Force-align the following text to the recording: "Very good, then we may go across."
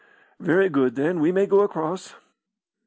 "Very 0.39 0.67
good, 0.67 0.95
then 0.95 1.19
we 1.19 1.31
may 1.31 1.45
go 1.45 1.59
across." 1.59 2.15